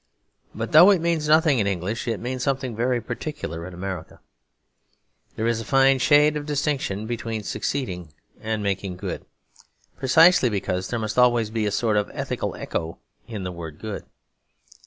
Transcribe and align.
But 0.55 0.71
though 0.71 0.89
it 0.89 0.99
means 0.99 1.27
nothing 1.27 1.59
in 1.59 1.67
English, 1.67 2.07
it 2.07 2.19
means 2.19 2.41
something 2.41 2.75
very 2.75 2.99
particular 2.99 3.67
in 3.67 3.73
American. 3.75 4.17
There 5.35 5.45
is 5.45 5.61
a 5.61 5.63
fine 5.63 5.99
shade 5.99 6.35
of 6.35 6.47
distinction 6.47 7.05
between 7.05 7.43
succeeding 7.43 8.11
and 8.39 8.63
making 8.63 8.97
good, 8.97 9.27
precisely 9.99 10.49
because 10.49 10.87
there 10.87 10.97
must 10.97 11.19
always 11.19 11.51
be 11.51 11.67
a 11.67 11.71
sort 11.71 11.97
of 11.97 12.09
ethical 12.15 12.55
echo 12.55 12.97
in 13.27 13.43
the 13.43 13.51
word 13.51 13.77
good. 13.77 14.03